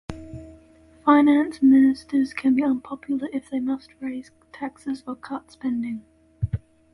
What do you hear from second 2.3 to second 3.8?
can be unpopular if they